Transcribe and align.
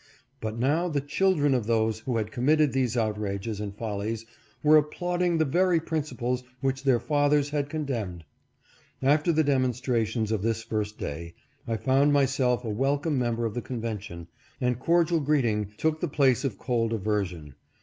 But 0.39 0.57
now 0.57 0.87
the 0.89 0.99
children 0.99 1.53
of 1.53 1.67
those 1.67 1.99
who 1.99 2.17
had 2.17 2.31
committed 2.31 2.71
these 2.73 2.97
outrages 2.97 3.59
and 3.59 3.77
follies 3.77 4.25
were 4.63 4.75
applauding 4.75 5.37
the 5.37 5.45
very 5.45 5.79
principles 5.79 6.41
which 6.59 6.81
their 6.85 6.99
fathers 6.99 7.51
had 7.51 7.69
condemned. 7.69 8.25
After 9.03 9.31
the 9.31 9.43
demonstrations 9.43 10.31
of 10.31 10.41
this 10.41 10.63
first 10.63 10.97
day, 10.97 11.35
I 11.67 11.77
found 11.77 12.13
myself 12.13 12.65
a 12.65 12.69
welcome 12.69 13.19
member 13.19 13.45
of 13.45 13.53
the 13.53 13.61
convention, 13.61 14.27
and 14.59 14.79
cordial 14.79 15.19
greeting 15.19 15.71
took 15.77 15.99
the 15.99 16.07
place 16.07 16.43
of 16.43 16.57
cold 16.57 16.93
aversion. 16.93 17.53